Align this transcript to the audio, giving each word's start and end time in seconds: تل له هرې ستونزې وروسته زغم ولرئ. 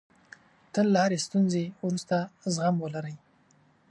تل 0.73 0.85
له 0.93 0.99
هرې 1.03 1.17
ستونزې 1.25 1.63
وروسته 1.85 2.15
زغم 2.53 2.75
ولرئ. 2.81 3.15